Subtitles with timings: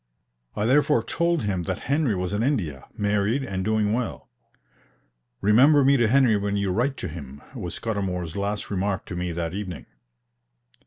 [0.55, 4.29] I therefore told him that Henry was in India, married, and doing well.
[5.41, 9.31] "Remember me to Henry when you write to him," was Scudamour's last remark to me
[9.31, 9.85] that evening.